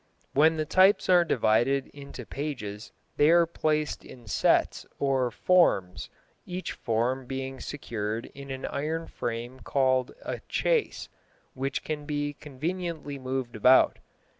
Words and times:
When 0.33 0.57
the 0.57 0.65
types 0.65 1.09
are 1.09 1.23
divided 1.23 1.85
into 1.93 2.25
pages 2.25 2.91
they 3.17 3.29
are 3.29 3.45
placed 3.45 4.03
in 4.03 4.25
sets 4.25 4.83
or 4.97 5.29
"formes," 5.29 6.09
each 6.43 6.71
forme 6.71 7.27
being 7.27 7.59
secured 7.59 8.25
in 8.33 8.49
an 8.49 8.65
iron 8.65 9.05
frame 9.05 9.59
called 9.59 10.11
a 10.23 10.39
"chase," 10.49 11.07
which 11.53 11.83
can 11.83 12.07
be 12.07 12.33
conveniently 12.33 13.19
moved 13.19 13.55
about. 13.55 13.99